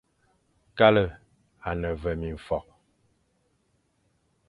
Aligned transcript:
Kale 0.77 1.05
à 1.61 1.71
ne 1.79 1.91
ve 2.01 2.15
mimfokh, 2.21 2.71